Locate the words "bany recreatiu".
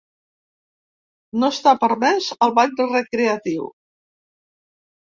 2.59-3.71